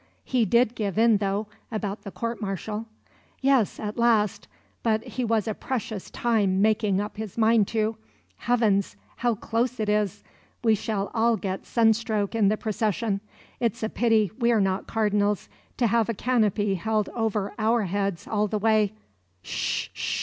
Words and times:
"He 0.23 0.45
did 0.45 0.73
give 0.73 0.97
in, 0.97 1.17
though, 1.17 1.45
about 1.71 2.01
the 2.01 2.09
court 2.09 2.41
martial." 2.41 2.87
"Yes, 3.39 3.79
at 3.79 3.99
last; 3.99 4.47
but 4.81 5.03
he 5.03 5.23
was 5.23 5.47
a 5.47 5.53
precious 5.53 6.09
time 6.09 6.59
making 6.59 6.99
up 6.99 7.17
his 7.17 7.37
mind 7.37 7.67
to. 7.67 7.97
Heavens, 8.37 8.95
how 9.17 9.35
close 9.35 9.79
it 9.79 9.89
is! 9.89 10.23
We 10.63 10.73
shall 10.73 11.11
all 11.13 11.37
get 11.37 11.67
sun 11.67 11.93
stroke 11.93 12.33
in 12.33 12.47
the 12.47 12.57
procession. 12.57 13.21
It's 13.59 13.83
a 13.83 13.89
pity 13.89 14.31
we're 14.39 14.59
not 14.59 14.87
Cardinals, 14.87 15.49
to 15.77 15.85
have 15.85 16.09
a 16.09 16.15
canopy 16.15 16.73
held 16.73 17.09
over 17.09 17.53
our 17.59 17.83
heads 17.83 18.27
all 18.27 18.47
the 18.47 18.57
way 18.57 18.93
Sh 19.43 19.89
sh 19.93 19.93
sh! 19.93 20.17